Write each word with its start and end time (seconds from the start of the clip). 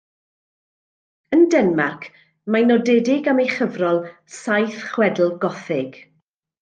Yn 1.35 1.43
Denmarc 1.55 2.07
mae'n 2.55 2.67
nodedig 2.73 3.29
am 3.35 3.43
ei 3.45 3.53
chyfrol 3.59 4.01
Saith 4.39 4.81
Chwedl 4.95 5.29
Gothig. 5.45 6.01